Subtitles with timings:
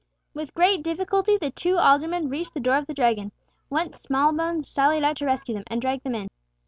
[0.33, 3.31] With great difficulty the two aldermen reached the door of the Dragon,
[3.69, 6.27] whence Smallbones sallied out to rescue them, and dragged them in.